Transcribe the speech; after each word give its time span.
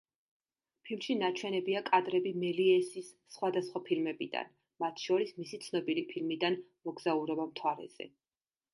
ფილმში 0.87 1.15
ნაჩვენებია 1.19 1.81
კადრები 1.89 2.31
მელიესის 2.45 3.13
სხვადასხვა 3.35 3.83
ფილმებიდან, 3.91 4.51
მათ 4.87 5.07
შორის 5.07 5.37
მისი 5.43 5.63
ცნობილის 5.69 6.13
ფილმიდან 6.17 6.61
„მოგზაურობა 6.91 7.51
მთვარეზე“. 7.55 8.15